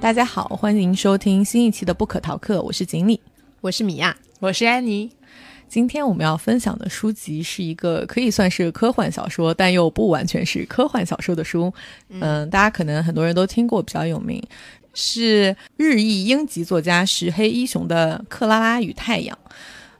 [0.00, 3.20] 大家好，欢迎收听新一期的不可逃课，我是锦鲤，
[3.60, 5.19] 我是米娅，我是安妮。
[5.70, 11.72] 今天我们要分享的书籍是一个可以算是科幻小说，但又不完全是科幻小说的书。
[12.08, 14.42] 嗯，大家可能很多人都听过，比较有名，
[14.94, 19.38] 是日裔英籍作家石黑一雄的《克拉拉与太阳》。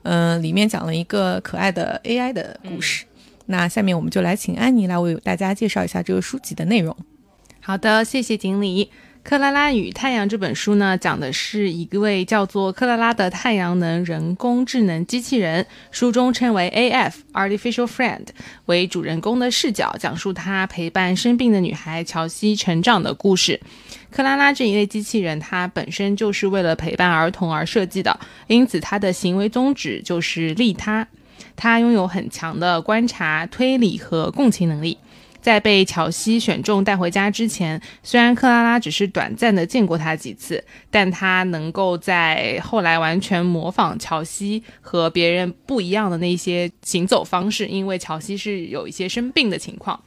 [0.03, 3.05] 嗯，里面讲了一个可爱的 AI 的故事。
[3.45, 6.93] 那下面我们就来请安妮来为大家介绍一下这个书籍的内容。
[7.61, 8.83] 好的，谢谢锦鲤。
[9.23, 18.25] 《克拉拉与太阳》这本书呢，讲的是一位叫做克拉拉的太阳能人工智能机器人，书中称为 AF（Artificial Friend）
[18.65, 23.61] 为主人公的视角，讲述他陪伴生病的女孩乔西成长的故事。
[24.09, 31.07] 克拉拉这一类机器人，它本身就是为了陪伴儿童而设计的，因此它的行为宗旨就是利他。
[31.55, 34.97] 它拥有很强的观察、推理和共情能力。
[35.41, 49.99] 在被乔西选中带回家之前，虽然克拉拉只是短暂的见过他几次，但他能够在后来完全模仿乔西和别人不一样的那些行走方式，因为乔西是有一些生病的情况，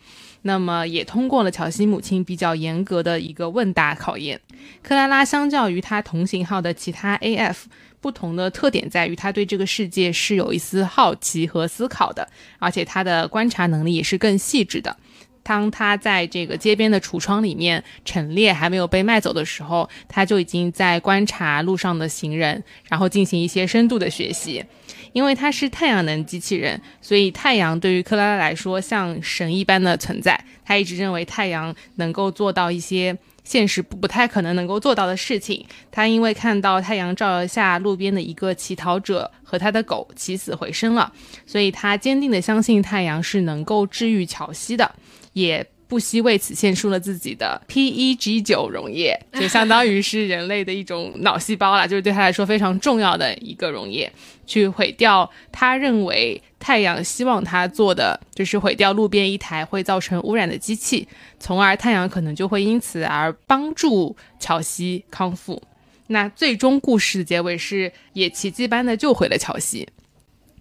[0.42, 4.40] 那么也通过了乔西母亲比较严格的一个问答考验。
[4.82, 7.56] 克拉拉相较于他同型号的其他 AF，
[8.00, 12.28] 不同的特点在于他对这个世界是有一丝好奇和思考的，
[12.60, 14.96] 而且他的观察能力也是更细致的。
[15.44, 24.64] 当他在这个街边的橱窗里面陈列还没有被卖走的时候，他就已经在观察路上的行人，然后进行一些深度的学习。
[25.12, 30.44] 因为他是太阳能机器人，所以太阳对于克拉拉来说像神一般的存在。
[30.64, 35.64] 他一直认为太阳能够做到一些现实不不太可能能够做到的事情。
[35.92, 41.12] 他因为看到太阳照耀下路边的一个乞讨者和他的狗起死回生了，
[41.46, 44.90] 所以他坚定的相信太阳是能够治愈乔西的。
[45.34, 54.10] 也不惜为此献出了自己的 PEG 九溶液， 就相当于是人类的一种脑细胞啦，就是对他来说非常重要的一个溶液，
[54.46, 61.06] 去毁掉他认为太阳希望他做的，就是毁掉路边一台会造成污染的机器，
[61.38, 65.62] 从而太阳可能就会因此而帮助乔西康复。
[66.08, 69.88] 那最终故事的结尾是，也奇迹般的救回了乔西。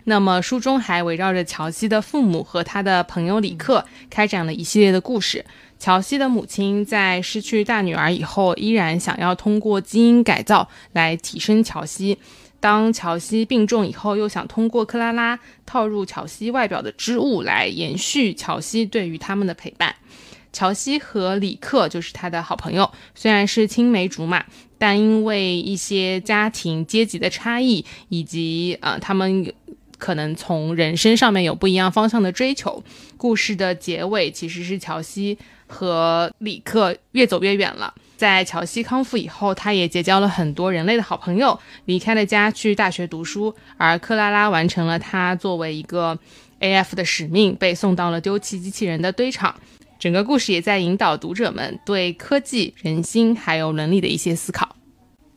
[0.05, 5.45] 那么书中还围绕着乔西的父母和他的朋友里克开展了一系列的故事。
[5.79, 12.17] 乔西的母亲在失去大女儿以后，依然想要通过基因改造来提升乔西。
[12.59, 19.93] 当乔西病重以后，又想通过克拉拉套入乔西外表的织物来延续乔西对于他们的陪伴。
[20.53, 24.45] 乔西和里克就是他的好朋友，虽然是青梅竹马，
[24.77, 29.53] 但因为一些家庭阶级的差异以及呃他们。
[30.03, 32.83] 可能从人生上面有不一样方向的追求。
[33.15, 37.93] 故事的结尾其实是乔西和里克越走越远了。
[38.17, 43.55] 在乔西康复以后，他也结交了很多人类的好朋友，离开了家去大学读书。
[43.77, 46.19] 而克拉拉完成了他作为一个
[46.59, 49.55] AF 的使命，被送到了丢弃机器人的堆场。
[49.97, 54.75] 整个故事也在引导读者们对科技、人心还有伦理的一些思考。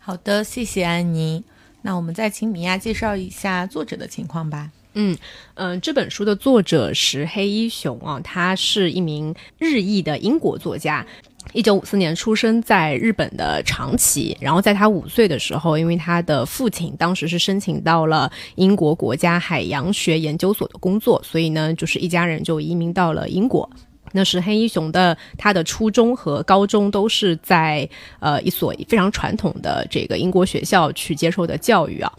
[0.00, 1.44] 好的，谢谢安妮。
[1.86, 4.72] 那我们再请米娅介绍一下作者的情况吧。
[4.94, 5.16] 嗯
[5.54, 11.06] 嗯，这本书的作者石黑一雄啊，他是一名日裔的英国作家，
[11.52, 14.36] 一九五四年出生在日本的长崎。
[14.40, 23.70] 然后在他五岁的时候，因为他的父亲当时是申请到了英国国家海洋学研究所的工作，所以呢，就是一家人就移民到了英国。
[24.12, 27.88] 那是黑一雄的，他的初中和高中都是在
[28.20, 32.12] 呃一所非常传统的这个英国学校去接受的教育啊。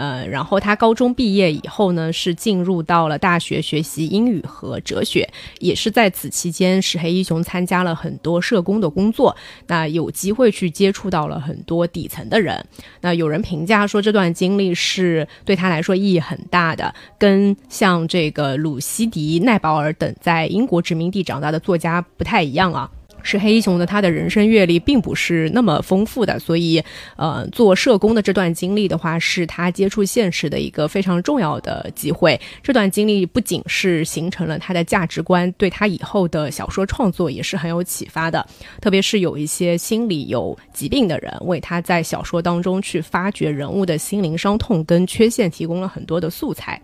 [0.00, 5.28] 呃，然后他高中毕业以后呢，是进入到了大学学习英语和哲学，
[5.58, 9.36] 也是在此期间，石黑一雄参加了很多社工的工作，
[9.66, 12.64] 那有机会去接触到了很多底层的人。
[13.02, 22.90] 那有人评价说，这段经历是对他来说意义很大的，跟像这个鲁西迪·奈保尔等在英国殖民地长大的作家不太一样啊。
[23.22, 26.82] 是黑衣熊的，他的人生阅历并不是那么丰富的，所以，
[27.16, 32.40] 呃，做社工的这段经历的话，是他接触现实的一个非常重要的机会。
[32.62, 38.46] 这段经历不仅是形成了他的价值观，对他以后的小说创作也是很有启发的。
[38.80, 46.80] 特别是有一些心理有疾病的人，为他在小说当中去发掘人物的心灵伤痛跟缺陷提供了很多的素材。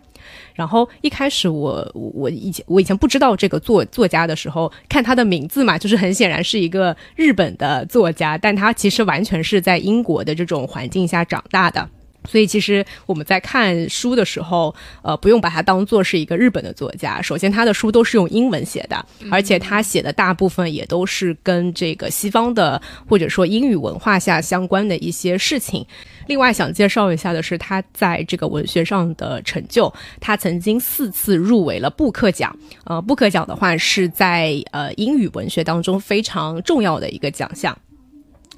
[0.53, 11.89] 然后一开始我我以前我以前不知道这个作作家的时候，看他的名字嘛，就是很显然是一个日本的作家，但他其实完全是在英国的这种环境下长大的。
[12.27, 17.21] 所以其实我们在看书的时候，呃，不用把它当做是一个日本的作家。
[17.21, 25.85] 首先，他的书都是用英文写的，而且他写的大部分也都是跟这个西方的或者说英语文化下相关的一些事情。
[26.27, 29.91] 另外，想介绍一下的是他在这个文学上的成就。
[30.19, 32.53] 他曾经四次入围了布克奖。
[32.83, 37.77] 呃，布克奖的话是在呃英语文学当中非常重要的一个奖项。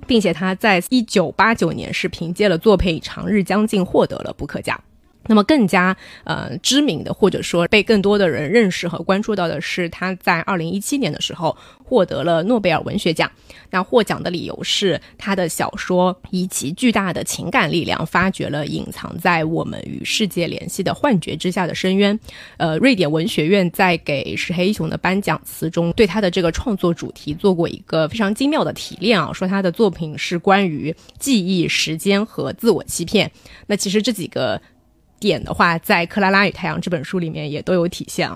[0.09, 4.83] 并且他在一九八九年是凭借了作品《长日将近》获得了布克奖。
[5.27, 13.29] 那么更加呃知名的，或者说被更多的人认识和关注到的是，他在二零一七年的时候获得了诺贝尔文学奖。
[13.69, 22.19] 那获奖的理由是他的小说以其巨大的情感力量，发掘了隐藏在我们与世界联系的幻觉之下的深渊。
[22.57, 33.31] 呃，瑞典文学院在给石黑一雄的颁奖词中，对他的这个创作主题做过一个非常精妙的提炼啊，说他的作品是关于记忆、时间和自我欺骗。
[33.67, 34.59] 那其实这几个。
[35.19, 38.29] 点的话，在《克拉拉与太阳》这本书里面也都有体现。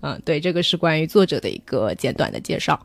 [0.00, 2.78] 嗯，对，这个是关于作者的一个简短的介绍。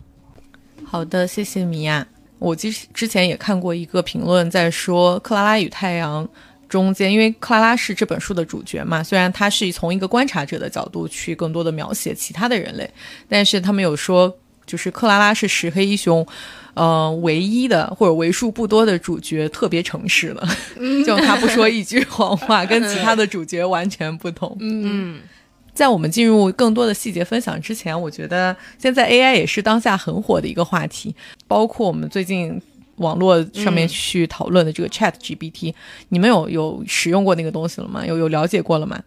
[0.84, 2.06] 好的，谢谢米娅。
[2.40, 6.26] 我之之前也看过一个评论，在说《克拉拉与太阳》
[6.68, 12.90] 中间，因为克拉拉是这本书的主角嘛，虽然他是从一个观察者的角度去更多的描写其他的人类，
[13.28, 14.36] 但是他们有说，
[14.66, 16.26] 就是克拉拉是石黑一雄。
[16.74, 20.48] 呃，唯一的或者为数不多的主角特别诚实了，
[21.06, 24.56] 就他不说一句谎话， 跟其他的主角完全不同。
[24.60, 25.20] 嗯，
[25.74, 31.16] 在我们进入更多的细节分享之前，我觉得现在 AI 也是当下很火的一个话题，
[31.48, 32.62] 包括我们最近
[32.98, 35.74] 网络上面去讨论的这个 Chat GPT，
[36.10, 38.06] 你们有有使用过那个东西了吗？
[38.06, 39.02] 有有了解过了吗？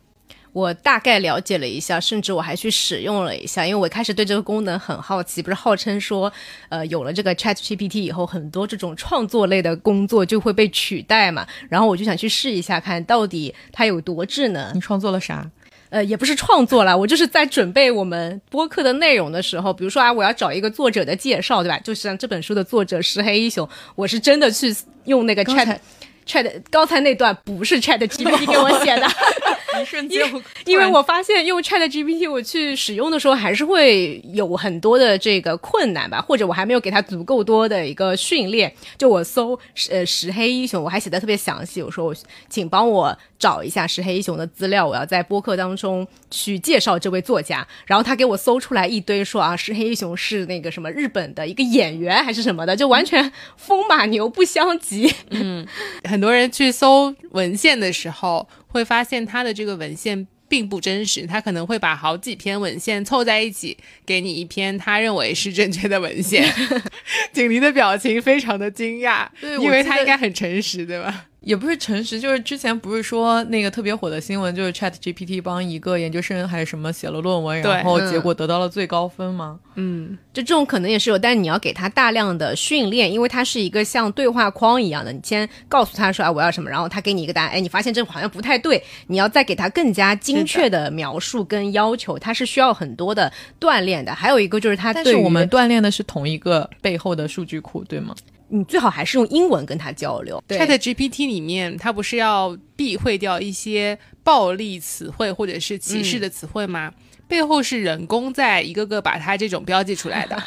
[0.55, 5.43] 我大概了解了一下，甚至我还去使用了一下，因为我开始对这个功能很好奇。
[5.43, 6.33] 不是号称说，
[6.69, 11.45] 呃，有了这个 Chat GPT 以后，很多这种创作类的工作就会被取代嘛。
[11.69, 14.73] 然后我就想去试一下，看到底它有多智能。
[14.77, 15.45] 你创作了啥？
[15.91, 21.77] 呃，也不是创作了，我就是在准备我们播客的内容的时候，比如说啊，我要找一个作者的介绍，对吧？
[21.81, 24.73] 就是像这本书的作者石黑一雄，我是真的去
[25.05, 25.77] 用那个 Chat。
[26.27, 29.07] Chat 刚才那段不是 Chat GPT 给我写的，
[29.81, 30.27] 一瞬间，
[30.65, 38.73] 因为我发现用 Chat GPT 我去使用的时候，还是会有很多的这个困难吧，或者我还没有给他足够多的一个训练。
[38.97, 39.59] 就我搜
[39.91, 42.15] 呃石黑一雄，我还写的特别详细，我说我
[42.49, 47.67] 请帮我找一下石黑一雄的资料，我要在播客当中去介绍这位作家。
[47.85, 55.13] 然后他给我搜出来一堆，说啊石黑一雄是那个什么日本的一个演员还是什么的，就完全风马牛不相及。
[55.31, 55.67] 嗯。
[56.15, 63.77] 很多人去搜文献的时候，会发现他的这个文献并不真实，他可能会把好几篇文献凑在一起，
[64.07, 66.49] 给你一篇他认为是正确的文献。
[67.35, 69.27] 景黎的表情非常的惊讶，
[69.61, 71.27] 因为他应该很诚实，对吧？
[71.45, 79.59] 也不是诚实，就是之前不是说那个特别火的新闻，就是 Chat GPT 帮一个研究生还是什么写了论文，然后结果得到了最高分吗？
[79.77, 93.31] 嗯，就这种可能也是有，但是你要给他大量的训练，因为它是一个像对话框一样的，你先告诉他说啊我要什么，然后他给你一个答案，哎，你发现这好像不太对，你要再给他更加精确的描述跟要求，它是需要很多的
[93.61, 94.15] 锻炼的。
[94.15, 98.15] 还有一个就是他，但是我们锻炼的是同一个背后的数据库，对吗？
[98.55, 100.41] 你最好还是用英文跟他交流。
[100.49, 106.93] Chat GPT 里面，它不是要避讳掉一些暴力词汇或者是歧视的词汇吗？
[107.27, 110.41] 背后是人工在一个个把它这种标记出来的，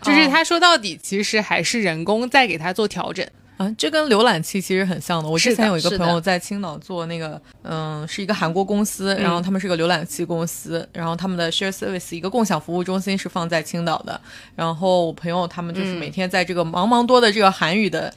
[0.00, 3.26] 就是他说到底，其实还是人工在给他做调整。
[3.58, 5.28] 啊，这跟浏览器其实很像的。
[5.28, 14.20] 我之前有一个朋友在青岛做那个，嗯，是一个韩国公司，然后他们是个浏览器公司，然后他们的 share service 一个共享服务中心是放在青岛的。
[14.56, 18.12] 然后我朋友他们就是每天在这个茫茫多的这个韩语的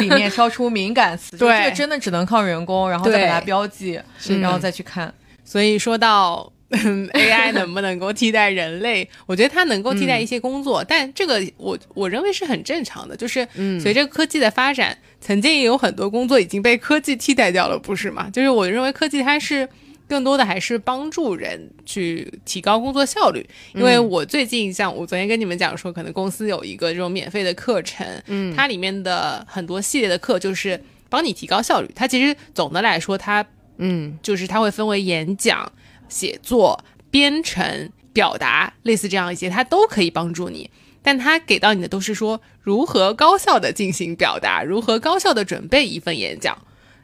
[0.00, 4.00] 里面挑出敏感词， 对，这个真的只能靠人工，然后再把它标记，
[4.40, 5.12] 然后再去看。
[5.44, 6.52] 所以说到。
[7.14, 9.08] AI 能不能够替代人类？
[9.24, 13.16] 我觉得它能够替代一些工作，但这个我我认为是很正常的。
[13.16, 13.46] 就是
[13.80, 18.28] 随着科技的发展，曾经也有很多工作已经被科技替代掉了，不是吗？
[18.30, 19.66] 就是我认为科技它是
[20.06, 23.46] 更多的还是帮助人去提高工作效率。
[23.74, 31.90] 因为我最近像我昨天跟你们讲说，可能公司有一个这种免费的课程，嗯，它里面的很多系列的课就是帮你提高效率。
[31.94, 33.44] 它其实总的来说，它
[33.78, 35.72] 嗯，就是它会分为演讲。
[36.08, 40.70] 写作、编程、表达，类似这样一些，它都可以帮助你。
[41.02, 46.56] 但它给到你的都是说如何高效的进行表达，如何高效的准备一份演讲。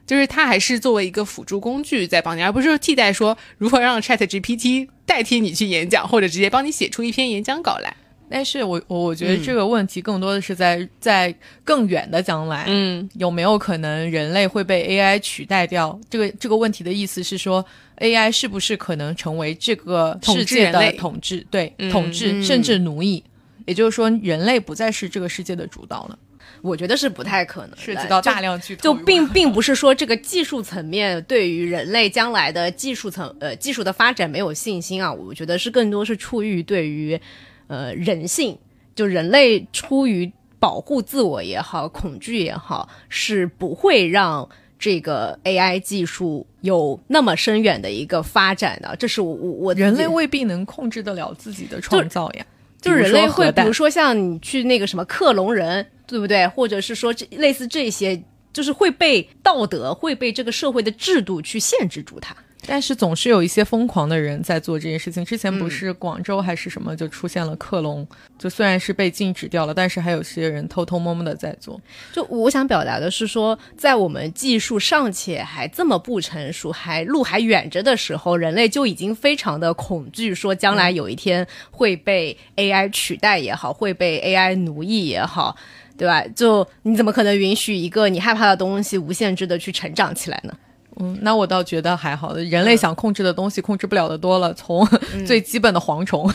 [0.06, 7.96] 就是它还是作为一个辅助工具在帮你，而不是说替代说如何让 Chat GPT 代替你去演讲，或者直接帮你写出一篇演讲稿来。
[8.28, 15.98] 但是我我我觉得这个问题更多的是在在更远的将来，嗯有没有可能人类会被 AI 取代掉？
[16.10, 17.64] 这个这个问题的意思是说
[17.98, 21.46] ，AI 是不是可能成为这个世界的统治？
[21.50, 22.42] 对，嗯统治嗯。
[22.42, 23.22] 甚至奴役。
[23.66, 26.18] 也就是说，人类不再是这个世界的主导了，
[26.60, 37.18] 我觉得是不太可能，涉及到就大量剧透就并并不是说这个技术层面对于人类将来的技术层呃技术的发展没有信心啊，我觉得是更多是出于对于
[37.66, 38.58] 呃人性，
[38.94, 44.46] 就人类出于保护自我也好，恐惧也好，是不会让
[44.84, 48.94] 这个 AI 技术有那么深远的一个发展的。
[48.96, 52.44] 这是我我我人类未必能控制得了自己的创造呀。
[52.82, 56.46] 就是人类会，比如说像你去那个什么克隆人，对不对？
[56.48, 58.22] 或者是说这类似这些，
[58.52, 62.36] 就是会被道德、会被这个社会的制度去限制住它。
[62.66, 65.24] 但是总是有一些疯狂的人在做这件事情。
[65.24, 68.06] 之前嗯不是广州还是什么就出现了克隆，
[68.38, 71.80] 就虽然是被禁止掉了，但是还有些人偷偷摸摸的在做。
[72.12, 85.54] 就我想表达的是说，在我们技术尚且还这么不成熟、还路还远着的时候，人类就已经非常的恐惧，说将来有一天会被 AI 取代也好，会被 AI 奴役也好，
[85.96, 86.24] 对吧？
[86.34, 90.54] 就你怎么可能允许一个你害怕的东西无限制的去成长起来呢？
[91.00, 92.34] 嗯，那我倒觉得还好。
[92.34, 94.86] 人类想控制的东西控制不了的多了，从
[95.26, 96.30] 最基本的蝗虫，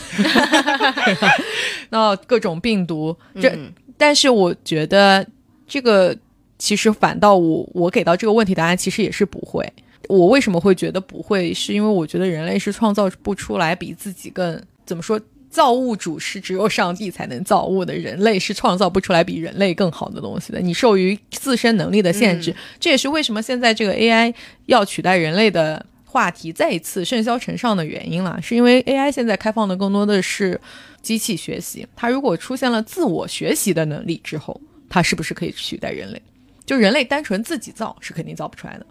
[1.89, 3.57] 到各种病毒，这。
[3.97, 5.25] 但是我觉得
[5.67, 6.15] 这个
[6.57, 9.69] 其实反倒我我给到这个问题答案其实也是不会。
[10.07, 11.53] 我为什么会觉得不会？
[11.53, 15.19] 是因为我觉得人类是创造不出来比自己更怎么说？
[15.49, 20.59] 造物主是只有上帝才能造物的，人类是创造不出来比人类更好的东西的。
[20.59, 24.33] 你受于自身能力的限制，这也是为什么现在这个 AI
[24.67, 28.39] 要取代人类的话题再一次甚嚣尘上的原因了。
[28.41, 30.61] 是因为 AI 现在开放的更多的是
[31.01, 36.21] 机器学习，它如果出现了自我学习的能力之后，它是不是可以取代人类？
[36.65, 38.85] 就人类单纯自己造是肯定造不出来的，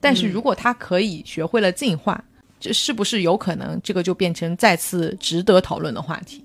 [0.00, 2.22] 但是如果它可以学会了进化。
[2.64, 3.78] 这是不是有可能？
[3.84, 6.42] 这个就变成再次值得讨论的话题。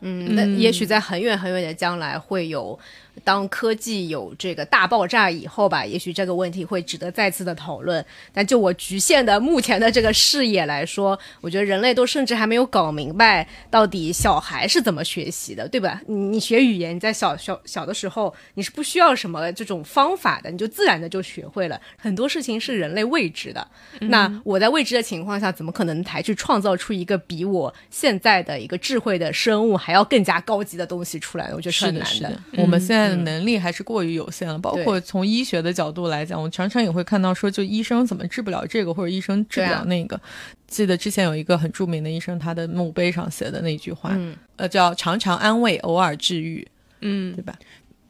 [0.00, 2.78] 嗯，那也许在很远很远的将来会有，
[3.24, 8.04] 当科技有这个大爆炸以后吧，也许这个问题会值得再次的讨论。
[8.32, 16.00] 但就我局限的目前的这个视野来说，我觉得人类都甚至还没有搞明白到底小孩是怎么学习的，对吧？
[16.06, 21.80] 你你学语言，你在小小小的时候你是不需要什么这种方法的，你就自然的就学会了。
[21.96, 23.66] 很多事情是人类未知的，
[24.00, 31.50] 那我在未知的情况下，怎么可能才去创造出一个比我现在的一个智慧的生物还要更加高级的东西出来？
[31.54, 32.40] 我觉得是，很难是的。
[32.56, 40.20] 我们现在的能力还是过于有限了，包括从医学的角度来讲，我常常也会看到说，就医生怎么治不了这个，或者医生治不了那个。
[40.66, 46.66] 记得之前有一个很著名的医生，他的墓碑上写的那句话，嗯呃，叫“常常安慰，偶尔治愈”，
[47.00, 47.58] 嗯对，吧？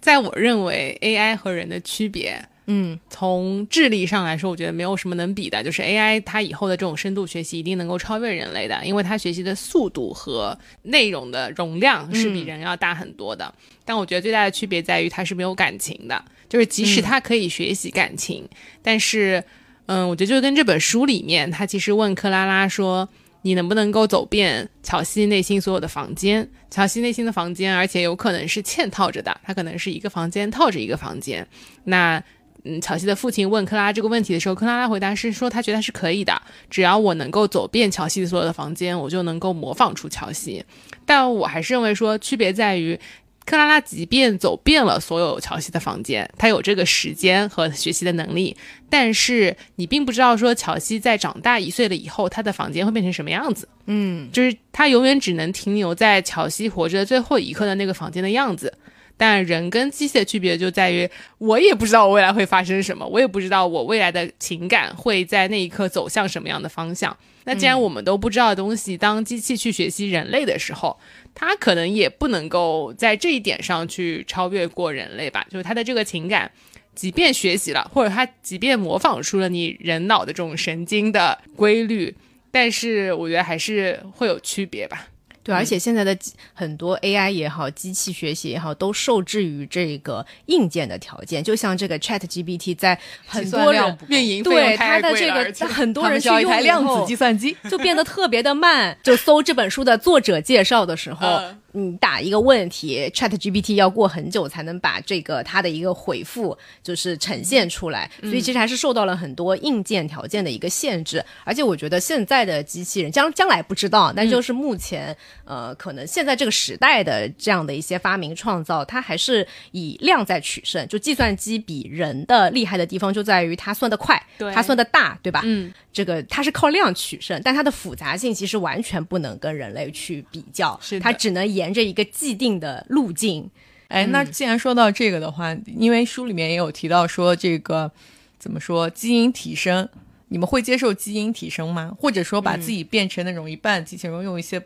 [0.01, 2.41] 在我认为 AI 和人的区别，
[2.71, 5.65] 嗯从智力上来说，我觉得没有什么能比的。
[5.65, 13.53] 就是 AI 它以后的这种深度学习一定能够超越人类的，因为它学习的速度和内容的容量是比人要大很多的。
[13.85, 18.47] 但我觉得最大的区别在于它是没有感情的，就是即使它可以学习感情，
[18.83, 19.43] 但是，
[19.87, 23.09] 嗯，我觉得就跟这本书里面，他其实问克拉拉说。
[23.43, 26.47] 你能不能够走遍乔西内心所有的房间？
[26.71, 31.47] 乔西内心的房间，而且有可能是嵌套着的，它可能是一个房间套着一个房间。
[31.85, 32.23] 那
[32.65, 40.65] 嗯，乔西的父亲问克拉拉这个问题的时候，克拉拉回答是说，他觉得是可以的，只要我能够走遍乔西的所有的房间，我就能够模仿出乔西。
[41.07, 42.99] 但我还是认为说，区别在于，
[43.47, 48.55] 克拉拉即便走遍了所有乔西的房间，他有这个时间和学习的能力，
[48.91, 53.67] 但是你并不知道说乔西在长大一岁了以后，他的房间会变成什么样子。
[53.87, 58.77] 嗯就是他永远只能停留在乔西活着的最后一刻的那个房间的样子。
[59.19, 67.15] 但人跟机器的区别就在于，我也不知道我未来会发生什么，我也不知道我未来的情感会在那一刻走向什么样的方向。
[67.45, 70.99] 那既然我们都不知道的东西，当机器去学习人类的时候，
[71.35, 75.45] 它可能也不能够在这一点上去超越过人类吧？
[75.51, 76.51] 就是它的这个情感，
[76.95, 82.15] 即便学习了，或者它即便模仿出了你人脑的这种神经的规律，
[82.51, 85.09] 但是我觉得还是会有区别吧。
[85.49, 86.15] 对，而且现在的
[86.53, 91.43] 很多 AI 也好，机器学习也好，都受制于这个硬件的条件。
[91.43, 98.95] 就像这个 Chat GPT，在很多人运营对它的这个很多人需要一台量子计算机， 就变得特别的慢。
[99.03, 101.41] 就搜这本书的作者介绍的时候。
[101.73, 111.23] 你打一个问题，Chat GPT 要过很久才能把这个它的一个回复就是呈现出来，所以其实还是受到了很多硬件条件的一个限制。
[111.45, 115.15] 而且我觉得现在的机器人将将来不知道，但就是目前
[115.45, 120.87] 呃，可能现在这个时代的这样的一些发明创造，它还是以量在取胜。
[120.89, 125.41] 就计算机比人的厉害的地方就在于它算得快，它算得大，对吧？
[125.45, 131.69] 嗯，这个它是靠量取胜，但它的复杂性其实完全不能跟人类去比较，它只能沿。
[131.69, 133.49] 着一个既定的路径，
[133.89, 137.93] 哎，那既然说到这个的话，因为书里面也有提到说这个
[138.39, 139.89] 怎么说基因提升，
[140.29, 141.95] 你们会接受基因提升吗？
[142.01, 144.61] 或者说把自己变成那种一半机器人，用一些。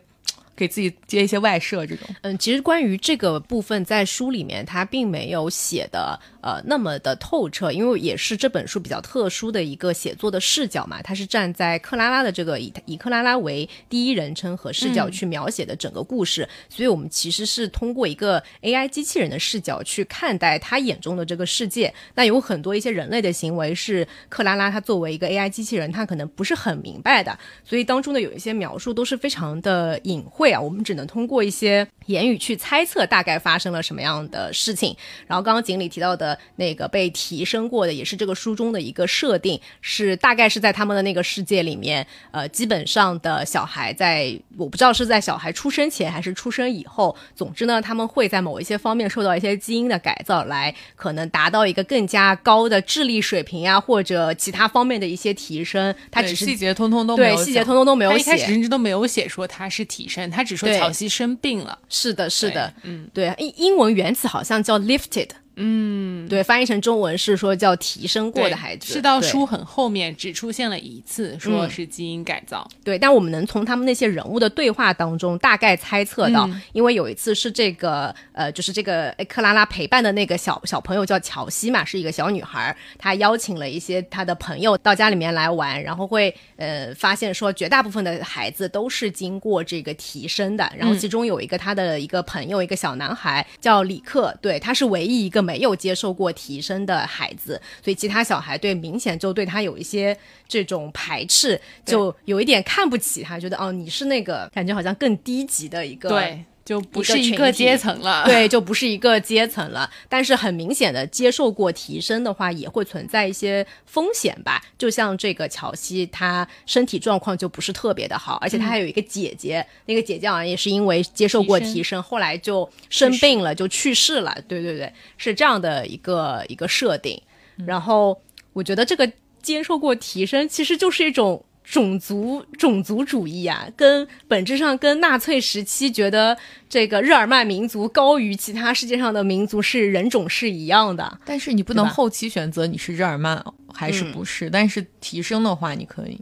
[0.55, 2.07] 给自己接一些外设，这种。
[2.21, 21.91] 嗯，其实关于这个部分，在书里面它并没有写的呃那么的透彻，因为也是这本书比较特殊的一个写作的视角嘛，它是站在克拉拉的这个以以克拉拉为第一人称和视角去描写的整个故事，所以我们其实是通过一个 AI 机器人的视角去看待他眼中的这个世界。
[22.13, 30.42] 那有很多一些人类的行为是克拉拉他作为一个 AI 机器人，他可能不是很明白的，所以当中的有一些描述都是非常的隐晦。
[30.43, 34.93] 会啊，我们只能通过一些言语去猜测大概发生了什么样的事情。
[35.25, 55.95] 然后刚刚锦鲤提到的那个被提升过的，也是这个书中的一个设定，是大概是在他们的那个世界里面，呃，基本上的小孩在我不知道是在小孩出生前还是出生以后，总之呢，他们会在某一些方面受到一些基因的改造，来可能达到一个更加高的智力水平呀，或者其他方面的一些提升。
[56.11, 60.29] 他只是细节通通都没有，对细节通通都没有写，一开始甚至都没有写说他是提升。
[60.33, 65.29] 他只说乔西生病了，是的，是的，嗯，对，英英文原词好像叫 lifted。
[65.55, 72.67] 嗯，对，翻译成中文是说叫提升过的孩子，是到书很后面只出现了一次，说是基因改造。
[72.83, 95.42] 对，但我们能从他们那些人物的对话当中大概猜测到，因为有一次是这个呃，就是这个克拉拉陪伴的那个小小朋友叫乔西嘛，是一个小女孩，她邀请了一些她的朋友到家里面来玩，然后会呃发现说绝大部分的孩子都是经过这个提升的，然后其中有一个她的一个朋友，一个小男孩叫里克，对，他是唯一一个。
[95.43, 100.17] 没有接受过提升的孩子，所以其他小孩对明显就对他有一些
[100.47, 109.89] 这种排斥，就有一点看不起他，觉得哦你是那个感觉好像更低级的一个，对，就不是一个阶层了，对，就不是一个阶层了。
[110.07, 114.63] 但是很明显的，接受过提升的话，也会存在一些风险吧。
[114.77, 124.33] 就像这个乔西，他身体状况就不是特别的好，而且他还有一个姐姐，那个姐姐好像也是因为接受过提升，后来就生病了，就去世了。
[124.47, 127.21] 对对对，是这样的一个一个设定。
[127.65, 128.17] 然后
[128.53, 131.43] 我觉得这个接受过提升，其实就是一种。
[131.63, 141.19] 种族种族主义啊，跟本质上跟纳粹时期觉得这个日耳曼民族高于其他世界上的民族是人种是一样的。
[141.25, 144.49] 但是你不能后期选择你是日耳曼还是不是。
[144.49, 146.19] 但是提升的话，你可以。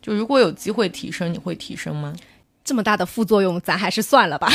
[0.00, 2.14] 就如果有机会提升，你会提升吗？
[2.62, 4.52] 这么大的副作用，咱还是算了吧。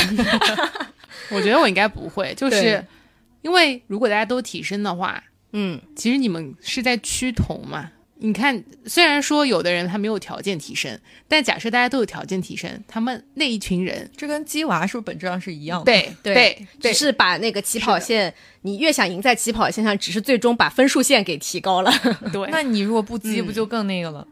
[1.30, 2.84] 我觉得我应该不会，就是
[3.42, 7.90] 因为如果大家都提升的话，嗯，其实你们是在趋同嘛。
[8.22, 15.84] 你看，虽然说有的人他没有条件提升，但假设大家都有条件提升，他们那一群人，这跟鸡娃是不是本质上是一样的？
[15.84, 21.90] 对对，只是把那个起跑线，你越想赢在起跑线上，只是最终把分数线给提高了。
[22.30, 24.26] 对，那你如果不鸡，不就更那个了？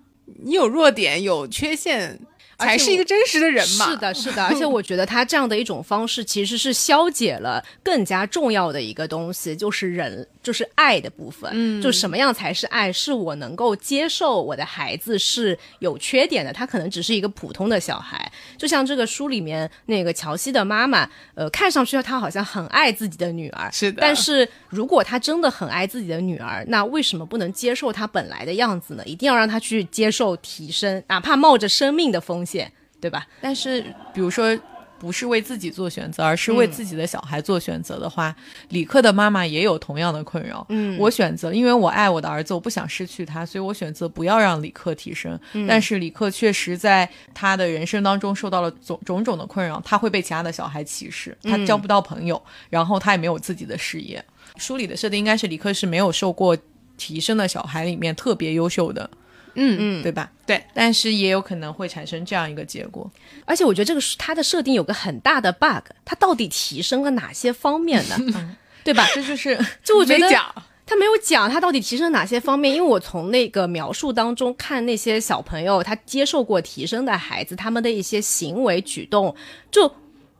[0.45, 2.21] 你有弱点，有缺陷。
[2.61, 3.89] 才是一个真实的人嘛？
[3.89, 11.49] 是的，是的， 而且我觉得他这样的一种方式，其实是消解了更加重要的一个东西，就是人，就是爱的部分。
[11.53, 12.91] 嗯，就什么样才是爱？
[12.91, 18.33] 是我能够接受我的孩子是有缺点的，他可能只是一个普通的小孩。
[18.57, 23.99] 就像这个书里面那个乔西的妈妈，呃，看上去他好像很爱自己的女儿，是的。
[24.01, 29.05] 但是如果他真的很爱自己的女儿，那为什么不能接受他本来的样子呢？
[29.05, 32.49] 一定要让他去接受提升，哪怕冒着生命的风险。
[32.49, 33.27] 险，对吧？
[33.43, 33.83] 但是，
[34.15, 34.59] 比如说，
[34.99, 38.35] 不是为自己做选择，而是为自己的小孩做选择的话，
[38.71, 40.67] 李克的妈妈也有同样的困扰。
[40.69, 45.39] 嗯，我选择，因为我爱我的儿子，我不想失去他，所以我选择不要让李克提升。
[45.69, 54.25] 但是李克确实在他的人生当中受到了种种种的困扰，他会被其他的小孩歧视，他交不到朋友，然后他也没有自己的事业。
[54.57, 56.57] 书里的设定应该是李克是没有受过
[56.97, 59.09] 提升的小孩里面特别优秀的。
[59.55, 60.31] 嗯嗯，对吧？
[60.47, 63.11] 对，但是也有可能会产生这样一个结果。
[63.45, 68.57] 而且我觉得这个是它的设定有个很大的 bug，它到底提升了哪些方面呢？
[68.85, 69.07] 对吧？
[69.15, 70.55] 这就是就我觉得没讲
[70.87, 79.37] 他没有讲他到底提升哪些方面，因为我从那个描述当中看那些小朋友他接受过提升的孩子，他们的一些行为举动，
[79.71, 79.95] 就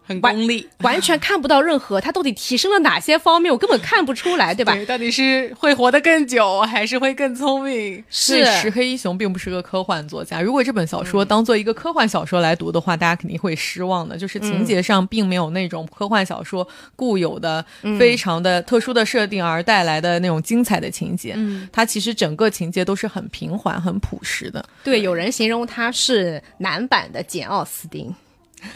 [0.09, 4.73] 很功利， 完全看不到任何他到底提升了哪些方面，我根本看不出来，对吧？
[4.73, 8.03] 对，到底是会活得更久， 还是会更聪明？
[8.09, 10.41] 是石黑一雄并不是个科幻作家。
[10.41, 14.17] 如果这本小说当做一个科幻小说来读的话，大家肯定会失望的。
[14.17, 16.67] 就是情节上并没有那种科幻小说
[16.97, 17.63] 固有的、
[17.99, 21.35] 非常的特殊的设定而带来的那种精彩的情节。
[21.37, 24.65] 嗯，它其实整个情节都是很平缓、很朴实的。
[24.83, 28.15] 对，有人形容他是男版的简奥斯汀。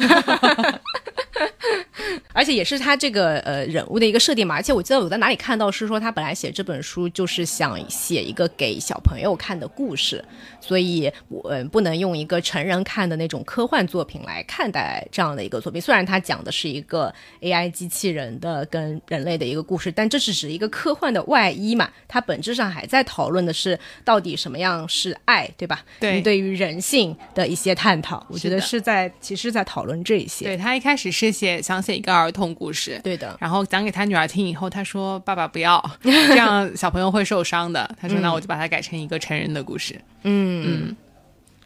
[2.32, 10.24] 而且也是他这个呃人物的一个设定嘛，而且我记得我在哪里看到是说他本来写这本书就是想写一个给小朋友看的故事，
[10.60, 15.80] 所以我、呃、不能用一个成人看的那种科幻作品来看待这样的一个作品。
[15.80, 25.84] 虽然他讲的是一个 AI 机器人的跟人类的一个故事，但这只是一个科幻的外衣嘛，它本质上还在讨论的是到底什么样是爱，对吧？
[26.00, 30.44] 对对于人性的一些探讨，我觉得是在其实在讨论这一些。
[30.44, 40.00] 对他一开始是写想写一个儿童故事，对的，然后讲给他女儿听以后，他说：“爸爸不要， 这样小朋友会受伤的。”他说：“那我就把它改成一个成人的故事。
[40.22, 40.96] 嗯，嗯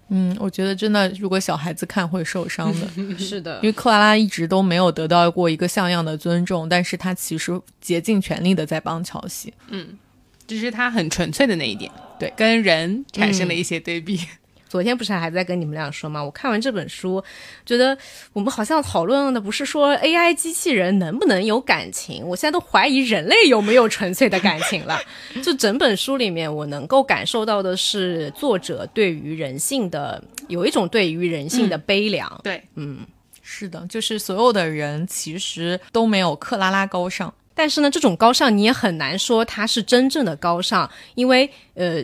[0.08, 9.98] 嗯，我觉得真的，如果小孩子看会受伤的， 是的因，为克拉拉一直都没有得到过一个像样的尊重，但是他其实竭尽全力的在帮乔西。”嗯
[10.46, 14.20] 这是他很纯粹的那一点，对跟人产生了一些对比。
[14.68, 16.22] 昨天不是还在跟你们俩说吗？
[16.22, 17.22] 我看完这本书，
[17.64, 17.96] 觉得
[18.32, 24.98] 我们好像讨论的不是说 AI 机器人能不能有感情，我现在都怀疑人类有没有纯粹的感情了。
[25.42, 32.40] 就整本书里面，我能够感受到的是作者对于人性的有一种对于人性的悲凉。
[32.42, 32.98] 对，嗯
[33.42, 37.32] 是的，就是所有的人其实都没有克拉拉高尚。
[37.54, 42.02] 但是呢，这种高尚你也很难说它是真正的高尚，因为呃，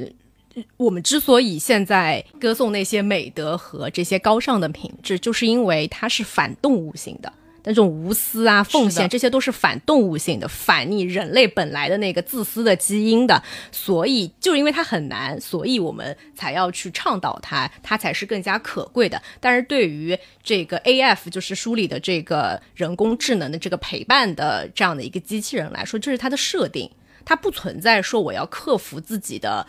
[0.77, 7.33] 我们之所以现在歌颂那些美德和这些高尚的品质，就是因为它是反动物性的。
[7.65, 13.41] 那种无私啊、奉献，这些都是反动物性的，反你人类本来的那个自私的基因的。
[13.71, 19.23] 所以，就因为它很难，所以我们才要去倡导它，它才是更加可贵的。
[19.39, 21.31] 但是对于这个 A.F.
[21.31, 26.91] 就是书里的这个人工智能的这个陪伴的这样的一个机器人来说，这是它的设定，
[27.25, 29.65] 它不存在说我要克服自己的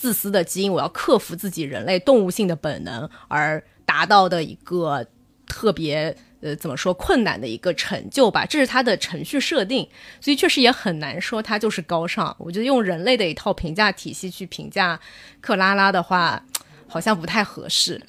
[0.00, 5.06] 自私的基因，我要克服自己人类动物性的本能而达到的一个
[5.46, 6.16] 特别。
[6.42, 9.88] 呃，怎么说困难的一个成就吧，这是它的程序设定，
[10.20, 12.36] 所以确实也很难说它就是高尚。
[12.38, 15.00] 我觉得用人类的一套评价体系去评价
[15.40, 16.44] 克拉拉的话，
[16.88, 18.00] 好像不太合适。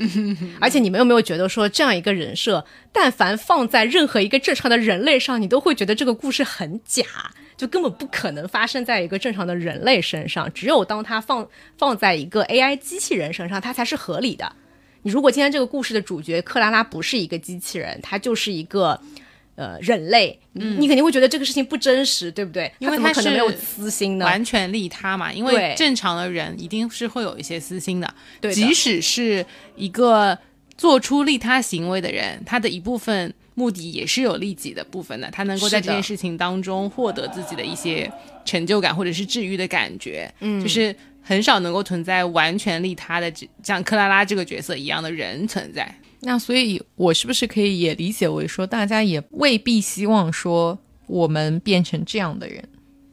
[0.60, 7.04] 而且你们有没有觉得说，这样一个人设，但凡放在任何一个正常的人类上，你都会觉得这个故事很假，
[7.56, 10.52] 就根本不可能发生在一个正常的人类身上。
[10.54, 14.52] 只有当它放放在一个 AI 机器人身上，它才是合理的。
[15.04, 19.00] 你如果今天这个故事的主角克拉拉不是一个机器人，它就是一个
[19.58, 22.72] 呃人类，嗯你肯定会觉得这个事情不真实，对不对？
[22.80, 24.26] 因为它怎么它是可能没有私心呢？
[24.26, 30.38] 完全利他嘛，因为正常的人一定是会有一些私心的，对的即使是一个
[30.78, 38.12] 做出利他行为的人，他的一部分目的也是有利己的部分的，他能够在这件事情当中获得自己的一些
[38.46, 45.92] 成就感或者是治愈的感觉，嗯，就是很少能够存在完全利他的，像克拉拉这个角色一样的人存在。
[46.28, 52.62] 那所以，我是不是可以也理解为说，大家也未必希望说我们变成这样的人，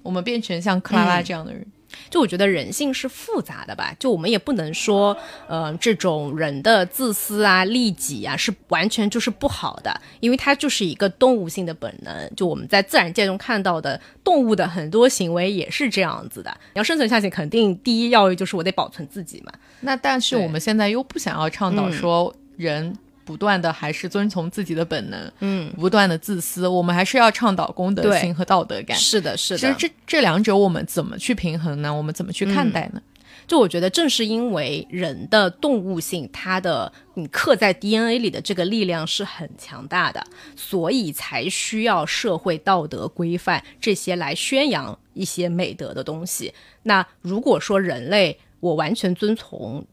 [0.02, 1.64] 我们变成像克拉拉这样的人。
[2.10, 12.28] 就我觉得人性是复杂的吧，就我们也不能说，呃，这种人的自私啊、利己啊是完全就是不好的，因为它就是一个动物性的本能。
[12.34, 16.50] 就我们在自然界中看到的动物的很多行为也是这样子的。
[16.72, 19.52] 你要生存下去，肯定第一要义就是我得保存自己嘛。
[19.82, 28.96] 那但是我们现在又不想要倡导说人不断的还是遵从自己的本能，嗯，不断的自私，我们还是要倡导公德心和道德感。
[28.96, 29.58] 是的，是的。
[29.58, 31.94] 其实这这两者我们怎么去平衡呢？
[31.94, 33.02] 我们怎么去看待呢？
[33.46, 40.24] 就我觉得，正是因为人的动物性，它的你刻在 DNA 里的这个力量是很强大的，
[40.56, 46.54] 所以才需要社会道德规范这些来宣扬一些美德的东西。
[46.84, 49.84] 那如果说人类我完全遵从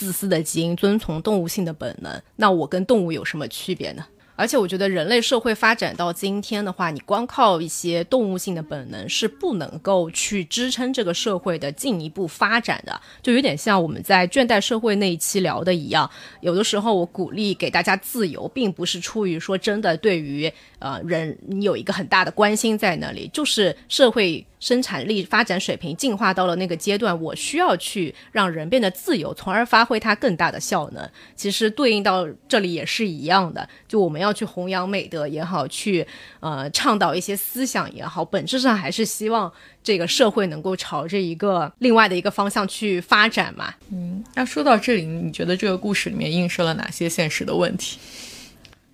[0.00, 4.06] 自私的基因，遵从动物性的本能，那我跟动物有什么区别呢？
[4.34, 16.10] 而且我觉得人类社会发展到今天的话，你光靠一些动物性的本能是不能够去支撑这个社会的进一步发展的，就有点像我们在倦怠社会那一期聊的一样。
[16.40, 24.46] 有的时候我鼓励给大家自由，并不是出于说真的对于呃人你有一个很大的关心在那里，就是社会。
[24.60, 31.10] 生产力发展水平进化到了那个阶段，我需要去让人变得自由，从而发挥它更大的效能。
[31.34, 36.06] 其实对应到这里也是一样的，就我们要去弘扬美德也好，去
[36.38, 39.50] 呃倡导一些思想也好，本质上还是希望
[39.82, 43.74] 这个社会能够朝着一个另外的一个方向去发展嘛。
[43.90, 47.98] 嗯，那说到这里，你觉得这个故事里面映射了哪些现实的问题？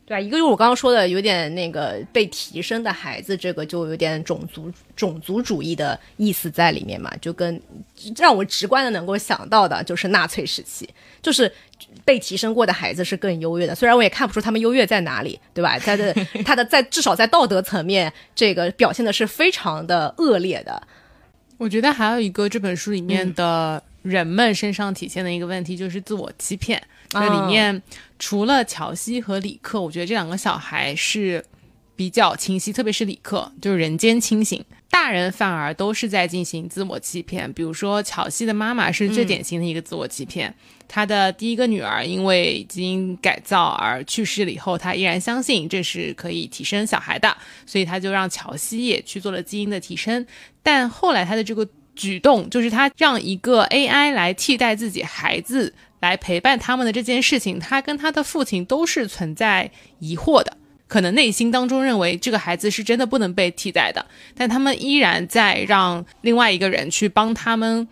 [0.07, 7.61] 对啊，一个就是我刚刚说的有点那个被提升的孩子，这个就有点种族种族主义的意思在里面嘛，就跟
[8.17, 10.89] 让我直观的能够想到的就是纳粹时期，
[11.21, 11.53] 就是
[12.05, 15.77] 被提升过的孩子是更优越的，虽然我也看不出他们优越在哪里，对吧？
[15.77, 16.15] 他的
[16.45, 20.81] 他的在至少在道德层面，这个表现的是非常的恶劣的。
[21.59, 26.81] 我觉得还有一个这本书里面的人们身上体现的一个问题就是自我欺骗。
[27.09, 27.83] 这里面
[28.19, 31.45] 除了乔西和李克，我觉得这两个小孩是
[31.95, 34.65] 比较清晰，特别是李克，就是人间清醒。
[34.89, 37.53] 大人反而都是在进行自我欺骗。
[37.53, 40.53] 比如说，乔西的妈妈是最典型的一个自我欺骗。
[40.89, 50.25] 他的第一个女儿因为基因改造而去世了以后，她依然相信这是可以提升小孩的，所以她就让乔西也去做了基因的提升。
[50.63, 55.75] 但后来她的这个举动，就是她让一个 AI 来替代自己孩子。
[56.09, 60.57] 来陪伴他们的这件事情，他跟他的父亲都是存在疑惑的，
[60.89, 67.87] 可能内心当中认为这个孩子是真的不能被替代的，但他们依然在让另外一个人去帮他们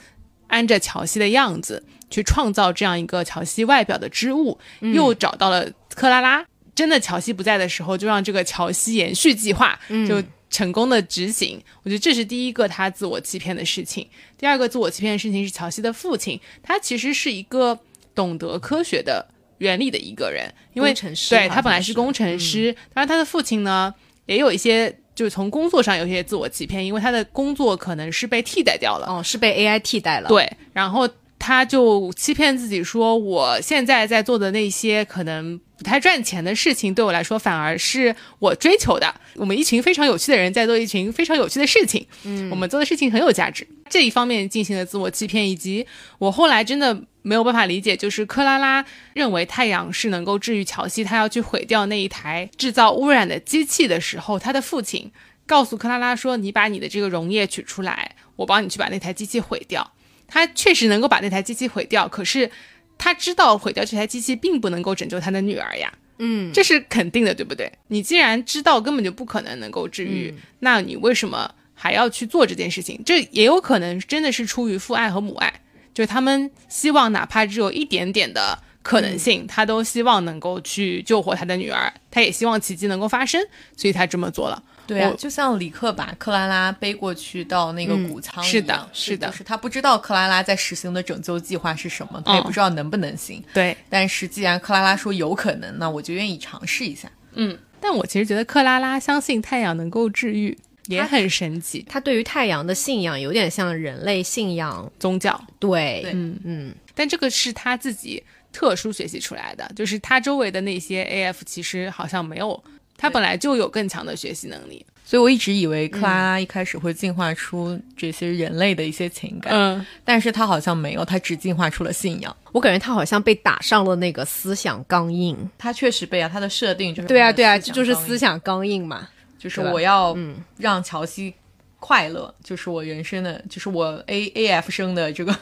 [0.46, 6.44] 按着乔西的样子去创造这样一个乔西外表的织物，又找到了克拉拉。
[6.74, 10.22] 真的乔西不在的时候，就让这个乔西延续计划，就。
[10.50, 14.08] 成功的执行，我觉得这是第一个他自我欺骗的事情。
[14.38, 17.76] 第二个自我欺骗的事情是乔西的父亲，他其实是一个
[18.14, 19.26] 懂得科学的
[19.58, 20.94] 原理的一个人，因为
[21.28, 23.94] 对他本来是工程师，当然他的父亲呢
[24.26, 35.60] 也有一些，就是从工作上有一些自我欺骗，因为他的工作可能是被替代掉了，哦，是被 AI 替代了，对，然后他就欺骗自己说，我现在在做的那些可能。
[35.76, 39.12] 不太赚钱的事情对我来说，反而是我追求的。
[39.34, 43.66] 我们一群非常有趣的人在做一群非常有趣的事情，嗯，我们做的事情很有价值。
[43.90, 45.84] 这一方面进行了自我欺骗，以及
[46.18, 48.84] 我后来真的没有办法理解，就是克拉拉
[49.14, 55.10] 认为太阳是能够治愈乔西，他要去毁掉那一台制造污染的机器的时候，他的父亲
[55.44, 59.92] 告诉克拉拉说：“你把你的这个溶液取出来，我帮你去把那台机器毁掉。”
[60.28, 62.50] 他确实能够把那台机器毁掉，可是。
[62.96, 67.70] 他知道毁掉这台机器并不能够拯救他的女儿呀，嗯，这是肯定的，对不对？
[67.88, 73.02] 你既然知道根本就不可能能够治愈，那你为什么还要去做这件事情？
[73.04, 75.52] 这也有可能真的是出于父爱和母爱，
[75.94, 83.40] 就是他们希望哪怕只有一点点的可能性，他都希望能够去救活他的女儿，他也希望奇迹能够发生，
[83.76, 84.62] 所以他这么做了。
[84.86, 93.42] 对啊，就像李克把克拉拉背过去到那个谷仓是的，是的，就是他不知道克拉拉在实行的拯救计划是什么，他也不知道能不能行。
[93.54, 97.10] 对，但是既然克拉拉说有可能，那我就愿意尝试一下。
[97.32, 101.84] 嗯，但我其实觉得克拉拉相信太阳能够治愈也很神奇。
[101.88, 105.40] 他对于太阳的信仰有点像人类信仰宗教。
[105.58, 112.62] 对，嗯嗯，但这个是他自己特殊学习出来的，就是他周围的那些 AF 其实好像没有。
[112.96, 122.34] 他本来就有更强的学习能力，所以我一直以为克拉拉一开始会进化出这些人类的一些情感，嗯，但是他好像没有，他只进化出了信仰。
[122.52, 129.08] 我感觉他好像被打上了那个思想钢印，他确实被啊，他的设定就是对啊对啊，这就是思想钢印嘛，
[129.44, 130.16] 就是我要
[130.56, 131.34] 让乔西
[131.78, 135.34] 快乐，就是我人生的，就是我 A A F 生的这个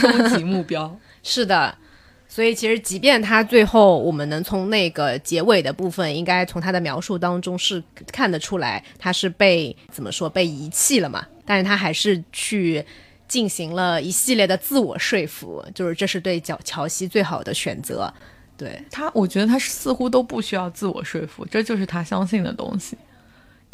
[0.00, 0.98] 终极目标。
[1.22, 1.76] 是的。
[2.26, 11.24] 所以其实，即便他最后我们能从那个结尾的部分，应该从他的描述当中是看得出来，他是被怎么说被遗弃了嘛？
[11.44, 12.82] 但是他还是去
[13.28, 18.10] 进行了一系列的自我说服，就是这是对乔乔西最好的选择。
[18.56, 22.96] 对他，我觉得他似乎都不需要自我说服，这就是他相信的东西。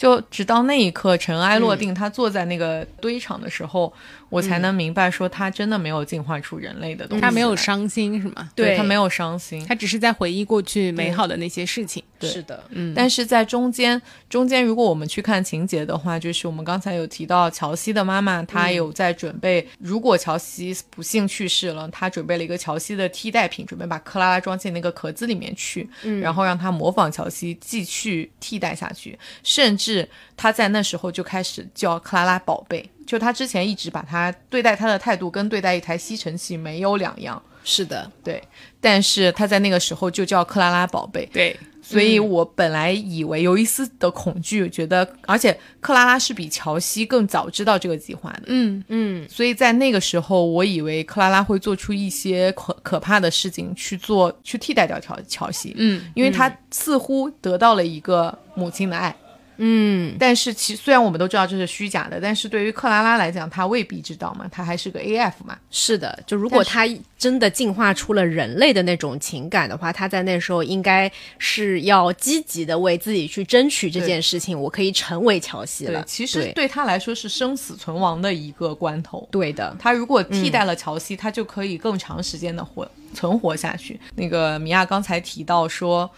[0.01, 3.93] 就直到那一刻尘埃落定，他坐在那个堆场的时候，
[4.31, 7.21] 我才能明白说他真的没有进化出人类的东西。
[7.21, 8.49] 他没有伤心是吗？
[8.55, 12.03] 对他没有伤心，他只是在回忆过去美好的那些事情。
[12.21, 25.89] 对是的，嗯，但是在中间，中间如果我们去看情节的话，就是我们刚才有提到乔西的妈妈，她有在准备，如果乔西不幸去世了，她准备了一个乔西的替代品，准备把克拉拉装进那个壳子里面去，
[26.21, 30.07] 然后让她模仿乔西继续替代下去，甚至
[30.37, 38.43] 她在那时候就开始叫克拉拉宝贝，就她之前一直把她对待她的态度跟对待一台吸尘器没有两样，是的，对，
[38.81, 59.15] 但是她在那个时候就叫克拉拉宝贝，对，所以我本来以为有一丝的恐惧，觉得，而且克拉拉是比乔西更早知道这个计划的，嗯嗯，所以在那个时候，我以为克拉拉会做出一些可可怕的事情去做，去替代掉乔乔西，嗯，因为他似乎得到了一个母亲的爱，
[59.63, 79.29] 嗯，但是其虽然我们都知道这是虚假的，但是对于克拉拉来讲，她未必知道嘛，她还是个 AF 嘛，是的，就如果他真的进化出了人类的那种情感的话，他在那时候应该是要积极的为自己去争取这件事情，我可以成为乔西了。，对其实对对他来说是生死存亡的一个关头。
[79.31, 84.01] 对的，他如果替代了乔西，他就可以更长时间的活存活下去。
[84.15, 86.11] 那个米娅刚才提到说，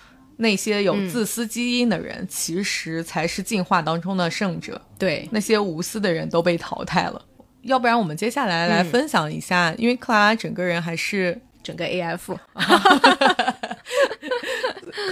[0.42, 7.24] 那些有自私基因的人，其实才是进化当中的胜者，对，那些无私的人都被淘汰了。
[7.62, 12.36] 要不然，我们接下来来分享一下，因为克拉拉整个人还是整个 AF，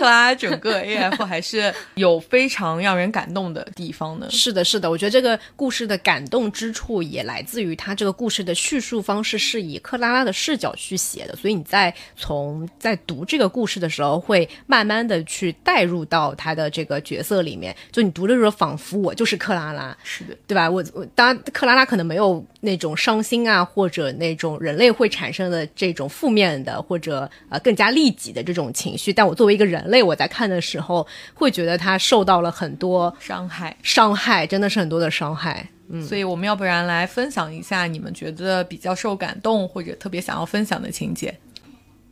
[0.01, 4.31] 克拉拉整个 AF 还是有非常让人感动的地方的。
[4.31, 20.71] 是的，是的，我觉得这个故事的感动之处也来自于它这个故事的叙述方式是以克拉拉的视角去写的，所以你在从在读这个故事的时候，会慢慢的去带入到他的这个角色里面，就你读的时候，仿佛我就是克拉拉，是的，对吧？
[20.71, 29.13] 我我当然，克拉拉可能没有那种伤心啊，或者那种人类会产生的这种负面的，或者呃更加利己的这种情绪。
[29.13, 33.77] 但我作为一个人类，我在看的时候，会觉得他受到了很多伤害。
[33.83, 35.69] 伤害，真的是很多的伤害。
[36.09, 41.37] 所以我们要不然来分享一下你们觉得比较受感动或者特别想要分享的情节。